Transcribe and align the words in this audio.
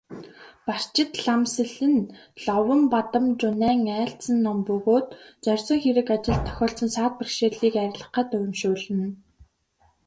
Барчидламсэл 0.65 1.75
нь 1.93 2.09
Ловонбадамжунайн 2.45 3.81
айлдсан 3.99 4.37
ном 4.45 4.59
бөгөөд 4.67 5.07
зорьсон 5.45 5.77
хэрэг 5.83 6.07
ажилд 6.15 6.43
тохиолдсон 6.47 6.89
саад 6.95 7.13
бэрхшээлийг 7.17 7.75
арилгахад 7.83 8.29
уншуулна. 8.37 9.07